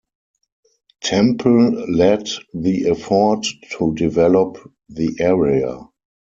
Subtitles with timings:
[1.03, 3.45] Temple led the effort
[3.77, 4.57] to develop
[4.89, 5.79] the area.